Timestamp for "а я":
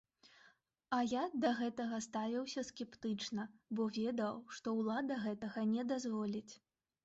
0.97-1.23